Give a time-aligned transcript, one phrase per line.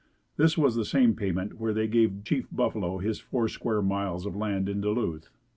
[0.35, 4.35] This was the same payment where they gave Chief Buffalo his four square miles of
[4.35, 5.29] land in Duluth.